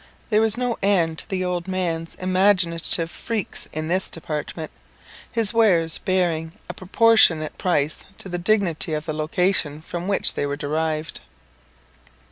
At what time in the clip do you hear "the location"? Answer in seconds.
9.05-9.79